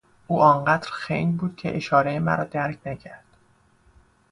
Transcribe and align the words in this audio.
او 0.27 0.41
آنقدر 0.41 0.89
خنگ 0.91 1.37
بود 1.37 1.55
که 1.55 1.75
اشارهی 1.77 2.19
مرا 2.19 2.43
درک 2.43 2.79
نکرد. 2.85 3.23